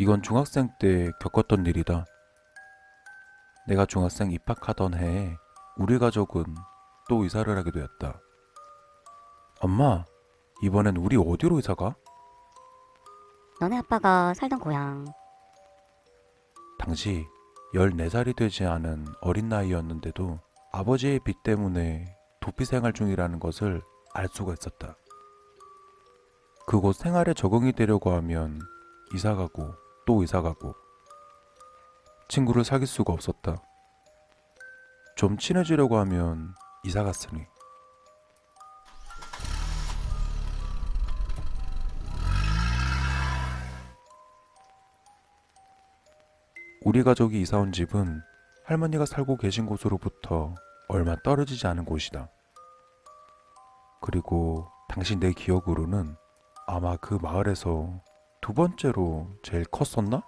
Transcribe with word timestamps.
이건 0.00 0.22
중학생 0.22 0.70
때 0.78 1.10
겪었던 1.20 1.66
일이다. 1.66 2.06
내가 3.68 3.84
중학생 3.84 4.30
입학하던 4.30 4.94
해에 4.94 5.36
우리 5.76 5.98
가족은 5.98 6.42
또 7.10 7.22
이사를 7.26 7.54
하게 7.54 7.70
되었다. 7.70 8.18
엄마, 9.60 10.06
이번엔 10.62 10.96
우리 10.96 11.18
어디로 11.18 11.58
이사 11.58 11.74
가? 11.74 11.94
너네 13.60 13.76
아빠가 13.76 14.32
살던 14.32 14.60
고향. 14.60 15.04
당시 16.78 17.26
14살이 17.74 18.34
되지 18.34 18.64
않은 18.64 19.06
어린 19.20 19.50
나이였는데도 19.50 20.40
아버지의 20.72 21.20
빚 21.26 21.42
때문에 21.42 22.16
도피 22.40 22.64
생활 22.64 22.94
중이라는 22.94 23.38
것을 23.38 23.82
알 24.14 24.28
수가 24.28 24.54
있었다. 24.54 24.96
그곳 26.66 26.96
생활에 26.96 27.34
적응이 27.34 27.74
되려고 27.74 28.12
하면 28.12 28.62
이사 29.12 29.34
가고 29.34 29.74
또 30.06 30.22
이사 30.22 30.42
가고 30.42 30.74
친구를 32.28 32.64
사귈 32.64 32.86
수가 32.86 33.12
없었다. 33.12 33.62
좀 35.16 35.36
친해지려고 35.36 35.98
하면 35.98 36.54
이사 36.84 37.02
갔으니 37.02 37.46
우리 46.82 47.02
가족이 47.02 47.40
이사 47.40 47.58
온 47.58 47.72
집은 47.72 48.22
할머니가 48.64 49.04
살고 49.04 49.36
계신 49.36 49.66
곳으로부터 49.66 50.54
얼마 50.88 51.14
떨어지지 51.16 51.66
않은 51.66 51.84
곳이다. 51.84 52.30
그리고 54.00 54.70
당시 54.88 55.16
내 55.16 55.32
기억으로는 55.32 56.16
아마 56.66 56.96
그 56.96 57.18
마을에서 57.20 58.00
두 58.50 58.54
번째로 58.54 59.28
제일 59.44 59.64
컸었나? 59.64 60.24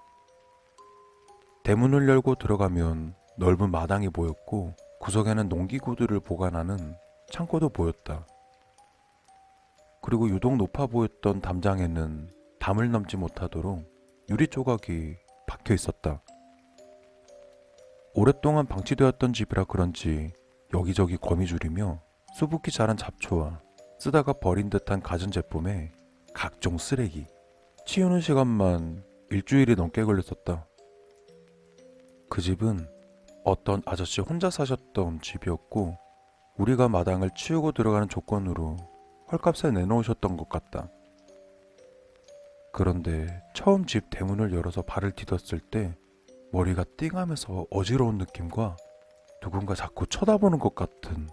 대문을 1.65 2.09
열고 2.09 2.37
들어가면 2.37 3.17
넓은 3.37 3.73
마당이 3.73 4.11
보였고 4.11 4.77
구석에는 5.01 5.49
농기구들을 5.49 6.21
보관하는 6.21 6.95
창고도 7.33 7.71
보였다. 7.71 8.25
그리고 10.03 10.29
유독 10.29 10.57
높아 10.57 10.87
보였던 10.87 11.41
담장에는 11.41 12.31
담을 12.61 12.93
넘지 12.93 13.17
못하도록 13.17 13.83
유리 14.31 14.47
조각이 14.47 15.17
박혀 15.49 15.75
있었다. 15.75 16.23
오랫동안 18.15 18.67
방치되었던 18.67 19.33
집이라 19.33 19.65
그런지 19.65 20.33
여기저기 20.73 21.17
거미줄이며 21.17 22.01
수북히 22.35 22.71
자란 22.71 22.97
잡초와 22.97 23.61
쓰다가 23.99 24.33
버린 24.33 24.71
듯한 24.71 25.03
가전제품에 25.03 25.91
각종 26.33 26.79
쓰레기. 26.79 27.27
치우는 27.85 28.21
시간만 28.21 29.05
일주일이 29.31 29.75
넘게 29.75 30.05
걸렸었다. 30.05 30.67
그 32.29 32.41
집은 32.41 32.87
어떤 33.45 33.83
아저씨 33.85 34.21
혼자 34.21 34.51
사셨던 34.51 35.21
집이었고 35.21 35.97
우리가 36.59 36.89
마당을 36.89 37.31
치우고 37.37 37.73
들어가는 37.73 38.09
조건으로 38.09 38.77
헐값에 39.31 39.73
내놓으셨던 39.73 40.37
것 40.37 40.49
같다. 40.49 40.89
그런데 42.73 43.43
처음 43.55 43.85
집 43.85 44.09
대문을 44.11 44.55
열어서 44.55 44.83
발을 44.83 45.13
디뎠을 45.13 45.71
때 45.71 45.95
머리가 46.53 46.85
띵하면서 46.97 47.67
어지러운 47.71 48.19
느낌과 48.19 48.77
누군가 49.43 49.75
자꾸 49.75 50.07
쳐다보는 50.07 50.59
것 50.59 50.75
같은 50.75 51.29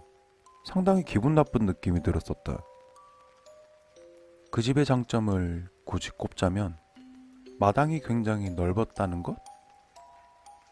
상당히 0.66 1.04
기분 1.04 1.34
나쁜 1.34 1.64
느낌이 1.64 2.02
들었었다. 2.02 2.60
그 4.50 4.62
집의 4.62 4.84
장점을 4.84 5.68
굳이 5.90 6.10
꼽자면 6.12 6.78
마당이 7.58 7.98
굉장히 8.02 8.48
넓었다는 8.50 9.24
것? 9.24 9.36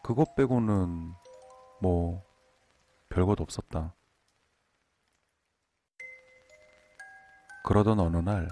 그것 0.01 0.33
빼고는 0.35 1.11
뭐 1.81 2.23
별것 3.09 3.41
없었다. 3.41 3.93
그러던 7.65 7.99
어느 7.99 8.15
날 8.15 8.47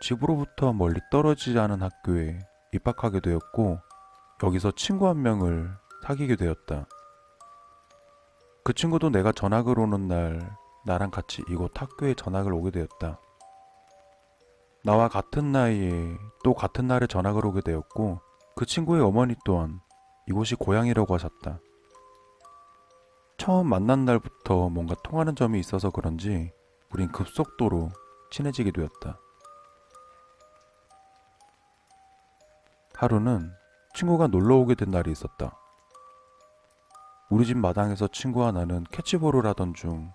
집으로부터 0.00 0.72
멀리 0.72 1.00
떨어지지 1.12 1.56
않은 1.60 1.80
학교에 1.80 2.40
입학하게 2.72 3.20
되었고 3.20 3.78
여기서 4.42 4.72
친구 4.72 5.06
한 5.06 5.22
명을 5.22 5.72
사귀게 6.02 6.34
되었다. 6.34 6.88
그 8.64 8.72
친구도 8.72 9.10
내가 9.10 9.30
전학을 9.30 9.78
오는 9.78 10.08
날 10.08 10.56
나랑 10.86 11.12
같이 11.12 11.44
이곳 11.48 11.80
학교에 11.80 12.14
전학을 12.14 12.52
오게 12.52 12.72
되었다. 12.72 13.20
나와 14.82 15.08
같은 15.08 15.52
나이에 15.52 16.16
또 16.42 16.54
같은 16.54 16.86
날에 16.86 17.06
전학을 17.06 17.44
오게 17.44 17.60
되었고 17.60 18.20
그 18.56 18.64
친구의 18.64 19.02
어머니 19.02 19.34
또한 19.44 19.80
이곳이 20.26 20.54
고향이라고 20.54 21.14
하셨다. 21.14 21.60
처음 23.36 23.68
만난 23.68 24.04
날부터 24.04 24.70
뭔가 24.70 24.94
통하는 25.02 25.34
점이 25.34 25.58
있어서 25.60 25.90
그런지 25.90 26.52
우린 26.92 27.10
급속도로 27.12 27.90
친해지게 28.30 28.70
되었다. 28.70 29.18
하루는 32.94 33.50
친구가 33.94 34.28
놀러 34.28 34.56
오게 34.56 34.74
된 34.74 34.90
날이 34.90 35.10
있었다. 35.10 35.56
우리 37.30 37.46
집 37.46 37.56
마당에서 37.56 38.08
친구와 38.08 38.52
나는 38.52 38.84
캐치볼을 38.90 39.46
하던 39.46 39.74
중 39.74 40.12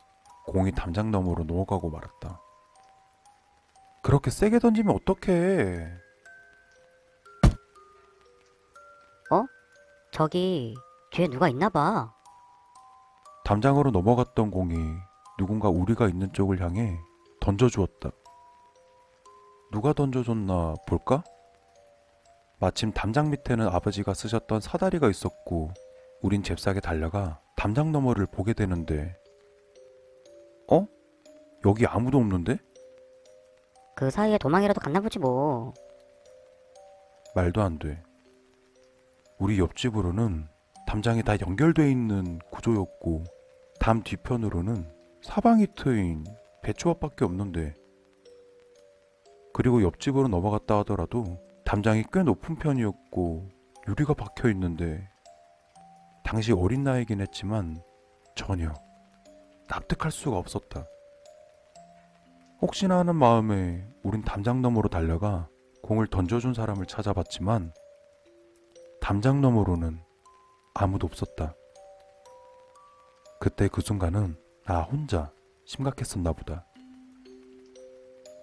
공이 0.48 0.72
담장 0.74 1.12
너머로 1.12 1.46
넘어가고 1.46 1.90
말았다. 1.90 2.45
그렇게 4.06 4.30
세게 4.30 4.60
던지면 4.60 4.96
어떡해? 4.96 6.06
저기 10.16 10.74
뒤에 11.12 11.28
누가 11.28 11.50
있나 11.50 11.68
봐. 11.68 12.14
담장으로 13.44 13.92
넘어갔던 13.92 14.50
공이 14.50 14.78
누군가 15.38 15.68
우리가 15.68 16.08
있는 16.08 16.32
쪽을 16.32 16.62
향해 16.62 16.98
던져주었다. 17.42 18.12
누가 19.74 19.92
던져줬나 19.92 20.76
볼까? 20.88 21.22
마침 22.62 22.94
담장 22.94 23.30
밑에는 23.30 23.68
아버지가 23.68 24.14
쓰셨던 24.14 24.62
사다리가 24.62 25.10
있었고 25.10 25.72
우린 26.22 26.42
잽싸게 26.42 26.80
달려가 26.80 27.42
담장 27.58 27.92
너머를 27.92 28.26
보게 28.26 28.54
되는데 28.54 29.18
어? 30.72 30.88
여기 31.66 31.86
아무도 31.86 32.20
없는데? 32.20 32.58
그 33.96 34.12
사이에 34.12 34.38
도망이라도 34.38 34.82
갔나 34.82 35.00
보지 35.00 35.20
뭐. 35.20 35.74
말도 37.34 37.62
안 37.62 37.80
돼. 37.80 38.04
우리 39.40 39.60
옆집으로는 39.60 40.48
담장이 40.86 41.24
다 41.24 41.36
연결돼 41.40 41.90
있는 41.90 42.40
구조였고 42.52 43.24
담 43.80 44.04
뒤편으로는 44.04 44.92
사방이 45.22 45.68
트인 45.76 46.26
배추밭밖에 46.62 47.26
없는데 47.26 47.76
그리고 49.54 49.82
옆집으로 49.82 50.28
넘어갔다 50.28 50.80
하더라도 50.80 51.24
담장이 51.64 52.06
꽤 52.12 52.24
높은 52.24 52.58
편이었고 52.58 53.50
유리가 53.88 54.14
박혀 54.14 54.50
있는데 54.50 55.08
당시 56.24 56.52
어린 56.52 56.84
나이긴 56.84 57.22
했지만 57.22 57.82
전혀 58.36 58.74
납득할 59.70 60.12
수가 60.12 60.38
없었다. 60.38 60.86
혹시나 62.62 63.00
하는 63.00 63.16
마음에 63.16 63.86
우린 64.04 64.24
담장 64.24 64.62
너머로 64.62 64.90
달려가 64.90 65.50
공을 65.84 66.08
던져준 66.08 66.54
사람을 66.54 66.86
찾아봤지만 66.86 67.74
담장 69.02 69.42
너머로는 69.42 70.02
아무도 70.74 71.06
없었다. 71.06 71.54
그때 73.40 73.68
그 73.68 73.82
순간은 73.82 74.38
나 74.66 74.82
혼자 74.82 75.32
심각했었나 75.66 76.34
보다. 76.34 76.66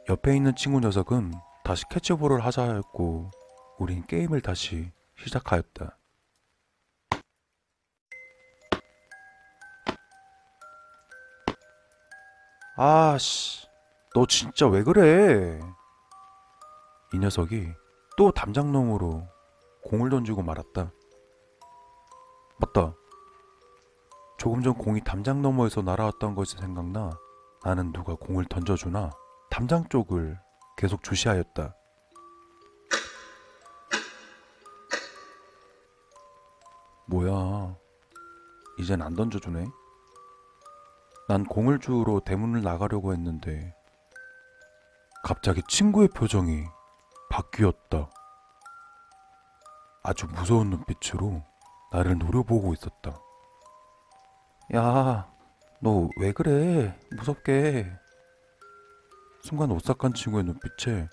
옆에 0.08 0.36
있는 0.36 0.54
친구 0.54 0.80
녀석은 0.80 1.32
다시 1.64 1.84
캐치볼을 1.88 2.44
하자 2.44 2.62
하였고 2.68 3.30
우린 3.78 4.06
게임을 4.06 4.40
다시 4.40 4.92
시작하였다. 5.16 5.98
아씨, 12.76 13.66
너 14.14 14.26
진짜 14.26 14.66
왜 14.66 14.82
그래? 14.82 15.58
이 17.14 17.18
녀석이 17.18 17.72
또 18.16 18.30
담장 18.30 18.70
너머로 18.70 19.26
공을 19.84 20.10
던지고 20.10 20.42
말았다. 20.42 20.92
맞다. 22.58 22.94
조금 24.38 24.62
전 24.62 24.74
공이 24.74 25.02
담장 25.02 25.40
너머에서 25.40 25.82
날아왔던 25.82 26.34
것이 26.34 26.56
생각나 26.58 27.10
나는 27.64 27.92
누가 27.92 28.14
공을 28.14 28.44
던져주나 28.46 29.10
담장 29.50 29.88
쪽을 29.88 30.38
계속 30.76 31.02
주시하였다. 31.02 31.74
뭐야. 37.06 37.76
이젠 38.78 39.00
안 39.00 39.14
던져주네. 39.14 39.66
난 41.28 41.44
공을 41.44 41.78
주우러 41.78 42.20
대문을 42.20 42.62
나가려고 42.62 43.12
했는데 43.12 43.74
갑자기 45.32 45.62
친구의 45.66 46.08
표정이 46.08 46.66
바뀌었다. 47.30 48.10
아주 50.02 50.26
무서운 50.26 50.68
눈빛으로 50.68 51.42
나를 51.90 52.18
노려보고 52.18 52.74
있었다. 52.74 53.18
야, 54.74 55.32
너 55.80 56.10
왜 56.18 56.32
그래? 56.32 56.94
무섭게. 57.16 57.90
순간 59.42 59.70
오싹한 59.70 60.12
친구의 60.12 60.44
눈빛에 60.44 61.08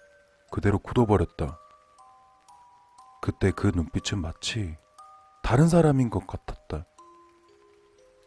그대로 0.52 0.80
굳어버렸다. 0.80 1.58
그때 3.22 3.52
그 3.52 3.72
눈빛은 3.74 4.20
마치 4.20 4.76
다른 5.44 5.70
사람인 5.70 6.10
것 6.10 6.28
같았다. 6.28 6.86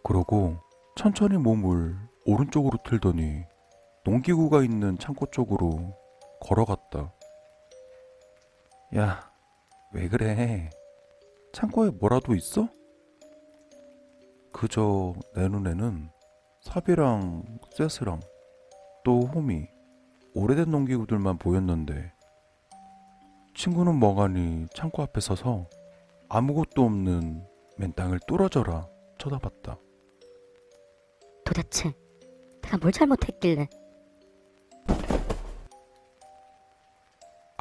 그러고 0.02 0.58
천천히 0.96 1.36
몸을 1.36 1.98
오른쪽으로 2.24 2.78
틀더니 2.82 3.44
농기구가 4.04 4.64
있는 4.64 4.98
창고 4.98 5.26
쪽으로 5.26 5.96
걸어갔다. 6.40 7.12
야, 8.96 9.32
왜 9.92 10.08
그래? 10.08 10.70
창고에 11.52 11.90
뭐라도 11.90 12.34
있어? 12.34 12.68
그저 14.52 15.14
내 15.34 15.48
눈에는 15.48 16.10
삽이랑 16.62 17.58
쇠스랑 17.70 18.20
또 19.04 19.20
홈이 19.20 19.68
오래된 20.34 20.70
농기구들만 20.70 21.38
보였는데 21.38 22.12
친구는 23.54 23.98
멍하니 23.98 24.66
창고 24.74 25.02
앞에 25.02 25.20
서서 25.20 25.68
아무것도 26.28 26.82
없는 26.84 27.46
맨 27.78 27.92
땅을 27.92 28.20
뚫어져라 28.26 28.88
쳐다봤다. 29.18 29.78
도대체 31.44 31.92
내가 32.62 32.78
뭘 32.78 32.92
잘못했길래? 32.92 33.68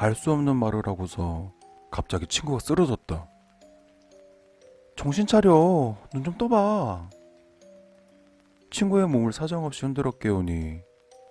알 0.02 0.14
수 0.16 0.32
없는 0.32 0.56
말을 0.56 0.82
하고서 0.86 1.52
갑자기 1.90 2.26
친구가 2.26 2.58
쓰러졌다. 2.58 3.28
정신 4.96 5.26
차려. 5.26 5.96
눈 6.12 6.24
좀 6.24 6.36
떠봐. 6.36 7.08
친구의 8.70 9.06
몸을 9.08 9.32
사정없이 9.32 9.84
흔들어 9.84 10.10
깨우니 10.10 10.80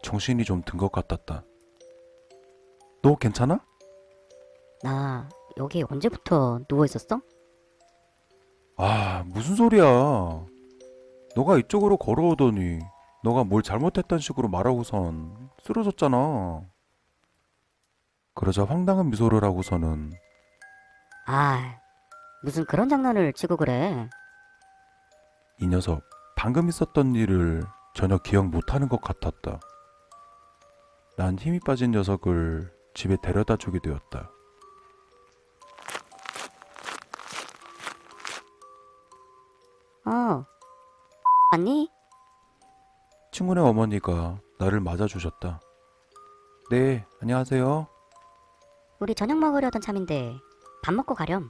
정신이 0.04 0.44
좀 0.46 0.62
든 0.64 0.78
것 0.78 0.92
같았다. 0.92 1.44
너 3.02 3.16
괜찮아? 3.16 3.60
나 4.84 5.28
여기 5.58 5.84
언제부터 5.84 6.60
누워 6.70 6.86
있었어? 6.86 7.20
아, 8.78 9.24
무슨 9.28 9.56
소리야. 9.56 10.46
너가 11.36 11.58
이쪽으로 11.58 11.98
걸어오더니 11.98 12.80
너가 13.24 13.44
뭘 13.44 13.64
잘못했다는 13.64 14.20
식으로 14.20 14.48
말하고선 14.48 15.50
쓰러졌잖아. 15.64 16.62
그러자 18.42 18.66
황당한 18.66 19.12
미소를 19.12 19.44
하고서는 19.44 20.14
아, 21.28 21.80
무슨 22.42 22.66
그런 22.66 22.90
장난을 22.90 23.34
치고 23.34 23.56
그래? 23.56 24.10
이 25.60 25.68
녀석 25.68 26.02
방금 26.36 26.68
있었던 26.68 27.14
일을 27.14 27.64
전혀 27.94 28.18
기억 28.18 28.48
못하는 28.48 28.90
것 28.90 29.00
같았다. 29.00 29.60
난 31.18 31.38
힘이 31.38 31.60
빠진 31.60 31.92
녀석을 31.92 32.74
집에 32.96 33.16
데려다 33.22 33.58
주게 33.58 33.78
되었다. 33.78 34.32
어, 40.08 40.46
아니? 41.52 41.92
친구네 43.32 43.62
어머니가 43.62 44.42
나를 44.58 44.80
맞아주셨다. 44.80 45.60
네, 46.72 47.06
안녕하세요. 47.22 47.91
우리 49.02 49.16
저녁 49.16 49.40
먹으려던 49.40 49.82
참인데 49.82 50.40
밥 50.84 50.94
먹고 50.94 51.16
가렴. 51.16 51.50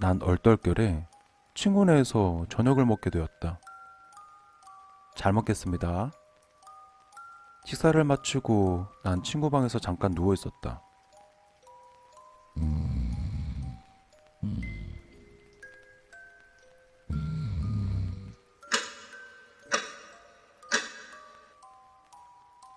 난 0.00 0.20
얼떨결에 0.20 1.06
친구네에서 1.54 2.44
저녁을 2.50 2.84
먹게 2.84 3.08
되었다. 3.08 3.60
잘 5.14 5.32
먹겠습니다. 5.32 6.10
식사를 7.66 8.02
마치고 8.02 8.84
난 9.04 9.22
친구 9.22 9.48
방에서 9.48 9.78
잠깐 9.78 10.12
누워 10.12 10.34
있었다. 10.34 10.82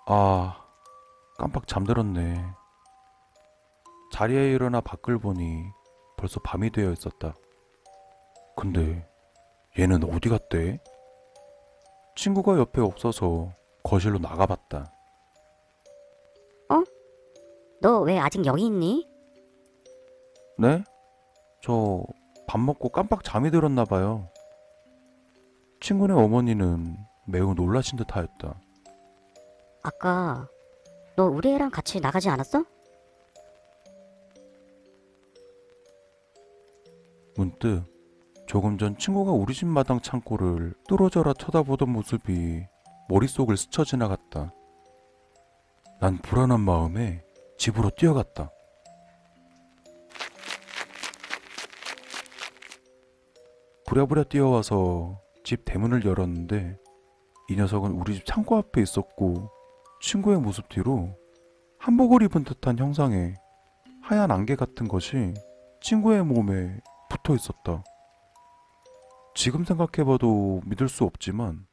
아, 0.05 0.63
깜빡 1.39 1.65
잠들었네. 1.67 2.64
자리에 4.15 4.51
일어나 4.53 4.79
밖을 4.79 5.19
보니 5.19 5.65
벌써 6.15 6.39
밤이 6.39 6.71
되어 6.71 6.91
있었다. 6.91 7.35
근데 8.55 9.05
얘는 9.77 10.05
어디 10.05 10.29
갔대? 10.29 10.79
친구가 12.15 12.57
옆에 12.57 12.79
없어서 12.79 13.51
거실로 13.83 14.17
나가봤다. 14.19 14.91
너왜 17.81 18.17
아직 18.17 18.43
여기 18.45 18.65
있니? 18.67 19.05
네? 20.57 20.81
저 21.61 22.03
밥 22.47 22.61
먹고 22.61 22.89
깜빡 22.89 23.23
잠이 23.23 23.51
들었나 23.51 23.83
봐요. 23.83 24.29
친구네 25.81 26.13
어머니는 26.13 26.95
매우 27.27 27.53
놀라신 27.53 27.97
듯 27.97 28.15
하였다. 28.15 28.59
아까 29.83 30.47
너 31.17 31.25
우리 31.25 31.53
애랑 31.53 31.69
같이 31.71 31.99
나가지 31.99 32.29
않았어? 32.29 32.63
문득 37.65 37.83
조금 38.45 38.77
전 38.77 38.95
친구가 38.95 39.31
우리 39.31 39.55
집 39.55 39.65
마당 39.65 39.99
창고를 39.99 40.75
뚫어져라 40.87 41.33
쳐다보던 41.33 41.89
모습이 41.89 42.63
머릿속을 43.09 43.57
스쳐 43.57 43.83
지나갔다. 43.83 44.53
난 45.99 46.17
불안한 46.19 46.59
마음에 46.59 47.23
집으로 47.57 47.89
뛰어갔다. 47.89 48.51
부랴부랴 53.87 54.25
뛰어와서 54.25 55.19
집 55.43 55.65
대문을 55.65 56.05
열었는데 56.05 56.77
이 57.49 57.55
녀석은 57.55 57.91
우리 57.93 58.15
집 58.15 58.25
창고 58.25 58.57
앞에 58.57 58.81
있었고 58.81 59.49
친구의 60.01 60.39
모습 60.39 60.69
뒤로 60.69 61.17
한복을 61.79 62.23
입은 62.23 62.43
듯한 62.43 62.77
형상의 62.77 63.35
하얀 64.03 64.29
안개 64.29 64.55
같은 64.55 64.87
것이 64.87 65.33
친구의 65.81 66.23
몸에 66.23 66.79
붙어 67.25 67.35
있었다. 67.35 67.83
지금 69.33 69.65
생각해봐도 69.65 70.61
믿을 70.65 70.87
수 70.87 71.03
없지만 71.03 71.65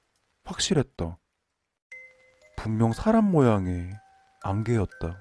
확실했다. 0.45 1.19
분명 2.57 2.93
사람 2.93 3.31
모양의 3.31 3.91
안개였다. 4.43 5.19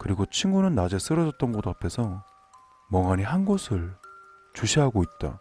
그리고 0.00 0.26
친구는 0.26 0.74
낮에 0.74 0.98
쓰러졌던 0.98 1.52
곳 1.52 1.66
앞에서 1.66 2.24
멍하니 2.90 3.22
한 3.22 3.44
곳을 3.44 3.94
주시하고 4.54 5.02
있다. 5.02 5.40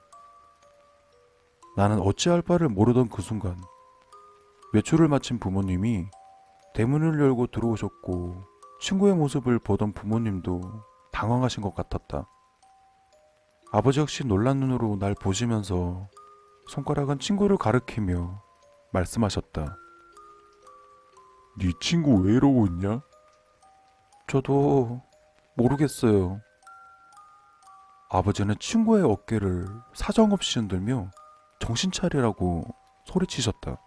나는 1.78 2.00
어찌할 2.00 2.42
바를 2.42 2.70
모르던 2.70 3.10
그 3.10 3.22
순간 3.22 3.60
외출을 4.74 5.08
마친 5.08 5.40
부모님이 5.40 6.08
대문을 6.76 7.20
열고 7.20 7.48
들어오셨고 7.48 8.44
친구의 8.82 9.16
모습을 9.16 9.60
보던 9.60 9.94
부모님도 9.94 10.62
당황하신 11.12 11.64
것 11.64 11.74
같았다. 11.74 12.28
아버지 13.76 14.00
역시 14.00 14.24
놀란 14.24 14.58
눈으로 14.60 14.98
날 15.00 15.16
보시면서 15.16 16.08
손가락은 16.70 17.18
친구를 17.18 17.58
가리키며 17.58 18.40
말씀하셨다. 18.92 19.76
네 21.58 21.72
친구 21.82 22.22
왜 22.22 22.34
이러고 22.34 22.68
있냐? 22.68 23.02
저도 24.28 25.02
모르겠어요. 25.56 26.40
아버지는 28.12 28.54
친구의 28.60 29.06
어깨를 29.06 29.66
사정없이 29.96 30.60
흔들며 30.60 31.10
정신 31.60 31.92
차리라고 31.92 32.64
소리치셨다. 33.06 33.82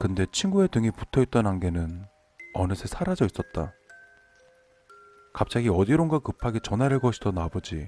근데 0.00 0.26
친구의 0.32 0.66
등에 0.72 0.90
붙어있던 0.90 1.46
안개는 1.46 2.04
어느새 2.54 2.88
사라져 2.88 3.26
있었다. 3.26 3.72
갑자기 5.34 5.68
어디론가 5.68 6.18
급하게 6.18 6.58
전화를 6.58 6.98
거시던 6.98 7.38
아버지. 7.38 7.86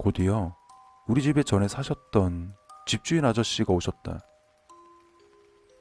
곧이어 0.00 0.56
우리 1.08 1.20
집에 1.20 1.42
전에 1.42 1.68
사셨던 1.68 2.54
집주인 2.86 3.26
아저씨가 3.26 3.74
오셨다. 3.74 4.20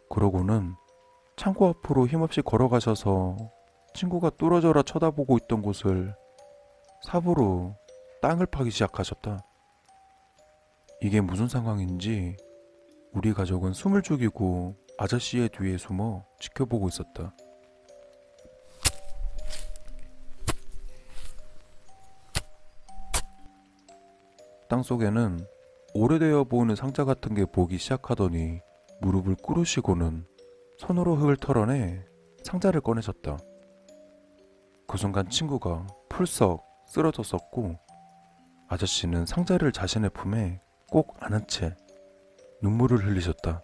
그러고는 0.09 0.75
창고 1.38 1.67
앞으로 1.67 2.05
힘없이 2.05 2.41
걸어가셔서 2.41 3.38
친구가 3.93 4.31
뚫어져라 4.31 4.83
쳐다보고 4.83 5.38
있던 5.38 5.61
곳을 5.61 6.13
삽으로 7.03 7.77
땅을 8.21 8.45
파기 8.47 8.71
시작하셨다. 8.71 9.39
이게 11.01 11.21
무슨 11.21 11.47
상황인지 11.47 12.35
우리 13.13 13.33
가족은 13.33 13.71
숨을 13.71 14.01
죽이고 14.01 14.75
아저씨의 14.97 15.47
뒤에 15.49 15.77
숨어 15.77 16.25
지켜보고 16.41 16.89
있었다. 16.89 17.33
땅 24.69 24.83
속에는 24.83 25.39
오래되어 25.95 26.43
보이는 26.43 26.75
상자 26.75 27.03
같은 27.03 27.33
게 27.33 27.43
보기 27.43 27.79
시작하더니 27.79 28.61
무릎을 29.01 29.35
꿇으시고는 29.41 30.27
손으로 30.77 31.15
흙을 31.15 31.38
털어내 31.38 32.05
상자를 32.43 32.81
꺼내셨다. 32.81 33.39
그 34.88 34.97
순간 34.97 35.27
친구가 35.27 35.88
풀썩 36.07 36.63
쓰러졌었고 36.88 37.79
아저씨는 38.67 39.25
상자를 39.25 39.71
자신의 39.71 40.11
품에 40.11 40.61
꼭 40.91 41.15
안은 41.19 41.47
채 41.47 41.75
눈물을 42.61 43.03
흘리셨다. 43.03 43.63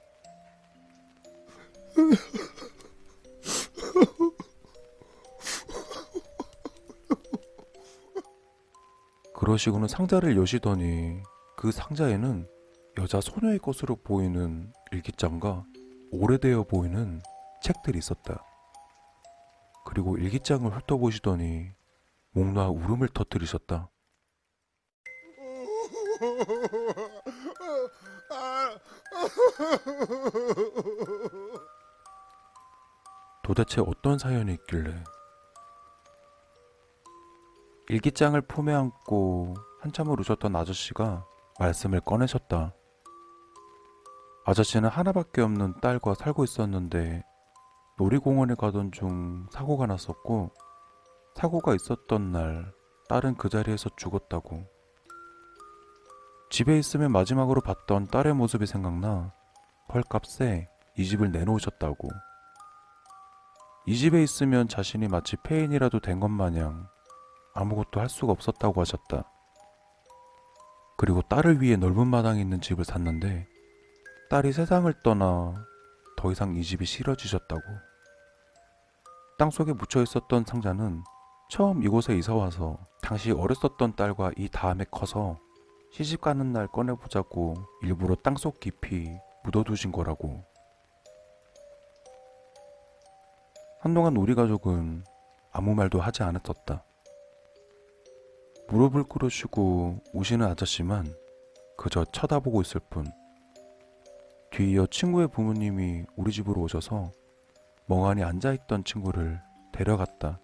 그러시고는 9.46 9.88
상자를 9.88 10.38
여시더니 10.38 11.22
그 11.56 11.72
상자에는 11.72 12.50
여자 12.98 13.22
소녀의 13.22 13.60
것으로 13.60 13.96
보이는 13.96 14.74
일기장과 14.92 15.64
오래되어 16.12 16.64
보이는 16.64 17.22
책들이 17.62 18.00
있었다. 18.00 18.44
그리고 19.86 20.18
일기장을 20.18 20.68
훑어보시더니 20.72 21.70
목 22.32 22.54
놓아 22.54 22.70
울음을 22.70 23.08
터뜨리셨다. 23.10 23.92
도대체 33.44 33.80
어떤 33.86 34.18
사연이 34.18 34.54
있길래 34.54 35.04
일기장을 37.88 38.40
품에 38.42 38.74
안고 38.74 39.54
한참을 39.82 40.20
우셨던 40.20 40.56
아저씨가 40.56 41.26
말씀을 41.60 42.02
꺼내셨다. 42.02 42.74
아저씨는 44.46 44.90
하나밖에 44.90 45.42
없는 45.42 45.80
딸과 45.82 46.16
살고 46.16 46.44
있었는데 46.44 47.24
놀이공원에 47.98 48.56
가던 48.56 48.92
중 48.92 49.48
사고가 49.52 49.86
났었고 49.86 50.52
사고가 51.36 51.76
있었던 51.76 52.32
날 52.32 52.74
딸은 53.08 53.36
그 53.36 53.50
자리에서 53.50 53.90
죽었다고. 53.96 54.66
집에 56.50 56.78
있으면 56.80 57.12
마지막으로 57.12 57.62
봤던 57.62 58.08
딸의 58.08 58.34
모습이 58.34 58.66
생각나 58.66 59.34
헐값에 59.94 60.68
이 60.98 61.06
집을 61.06 61.32
내놓으셨다고. 61.32 62.10
이 63.88 63.96
집에 63.96 64.24
있으면 64.24 64.68
자신이 64.68 65.08
마치 65.08 65.36
폐인이라도 65.38 66.00
된 66.00 66.20
것 66.20 66.30
마냥 66.30 66.88
아무것도 67.56 68.00
할 68.00 68.10
수가 68.10 68.34
없었다고 68.34 68.82
하셨다. 68.82 69.32
그리고 70.98 71.22
딸을 71.24 71.62
위해 71.62 71.76
넓은 71.76 72.08
마당에 72.08 72.42
있는 72.42 72.62
집을 72.62 72.86
샀는데 72.86 73.48
딸이 74.30 74.54
세상을 74.54 74.94
떠나 75.04 75.66
더 76.18 76.32
이상 76.32 76.56
이 76.56 76.64
집이 76.64 76.86
싫어지셨다고. 76.86 77.62
땅 79.38 79.50
속에 79.50 79.74
묻혀 79.74 80.02
있었던 80.02 80.46
상자는 80.46 81.04
처음 81.50 81.84
이곳에 81.84 82.16
이사 82.16 82.34
와서 82.34 82.78
당시 83.02 83.32
어렸었던 83.32 83.96
딸과 83.96 84.32
이 84.38 84.50
다음에 84.50 84.86
커서 84.90 85.38
시집 85.92 86.22
가는 86.22 86.52
날 86.52 86.68
꺼내보자고 86.68 87.56
일부러 87.84 88.16
땅속 88.16 88.60
깊이 88.60 89.18
묻어두신 89.44 89.92
거라고. 89.92 90.44
한동안 93.80 94.18
우리 94.18 94.34
가족은 94.34 95.06
아무 95.52 95.76
말도 95.76 96.02
하지 96.02 96.24
않았었다. 96.24 96.84
무릎을 98.68 99.04
꿇으시고 99.04 100.02
우시는 100.14 100.46
아저씨만 100.48 101.14
그저 101.78 102.04
쳐다보고 102.06 102.62
있을 102.62 102.82
뿐. 102.90 103.06
뒤이어 104.52 104.88
친구의 104.88 105.28
부모님이 105.28 106.06
우리 106.16 106.32
집으로 106.32 106.62
오셔서 106.62 107.12
멍하니 107.88 108.24
앉아있던 108.24 108.84
친구를 108.84 109.40
데려갔다. 109.72 110.40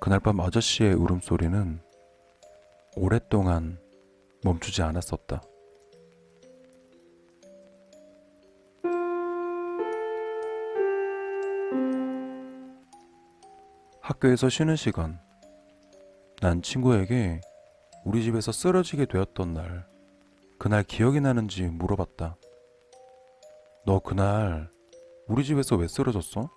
그날 0.00 0.20
밤 0.20 0.40
아저씨의 0.40 0.94
울음소리는 0.94 1.80
오랫동안 2.96 3.78
멈추지 4.44 4.82
않았었다. 4.82 5.40
학교에서 14.00 14.48
쉬는 14.48 14.76
시간, 14.76 15.20
난 16.42 16.60
친구에게 16.60 17.40
우리 18.04 18.24
집에서 18.24 18.50
쓰러지게 18.50 19.06
되었던 19.06 19.54
날, 19.54 19.86
그날 20.58 20.82
기억이 20.82 21.20
나는지 21.20 21.62
물어봤다. 21.68 22.36
너 23.86 24.00
그날 24.00 24.68
우리 25.28 25.44
집에서 25.44 25.76
왜 25.76 25.86
쓰러졌어? 25.86 26.50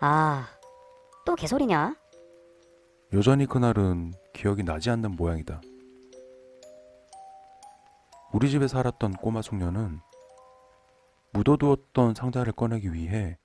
아, 0.00 0.46
또 1.26 1.34
개소리냐? 1.34 1.96
여전히 3.14 3.46
그날은 3.46 4.12
기억이 4.32 4.62
나지 4.62 4.90
않는 4.90 5.16
모양이다. 5.16 5.60
우리 8.32 8.48
집에 8.48 8.68
살았던 8.68 9.14
꼬마 9.14 9.42
숙녀는 9.42 9.98
묻어두었던 11.32 12.14
상자를 12.14 12.52
꺼내기 12.52 12.92
위해 12.92 13.38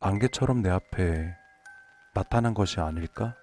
안개처럼 0.00 0.62
내 0.62 0.70
앞에 0.70 1.32
나타난 2.14 2.52
것이 2.52 2.80
아닐까? 2.80 3.36